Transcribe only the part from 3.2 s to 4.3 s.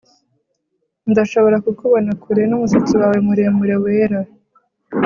muremure wera